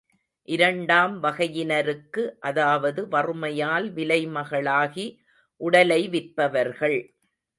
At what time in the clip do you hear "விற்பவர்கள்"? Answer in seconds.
6.09-6.99